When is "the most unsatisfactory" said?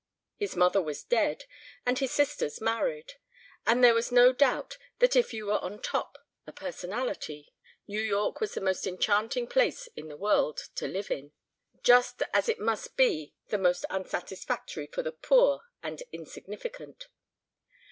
13.49-14.87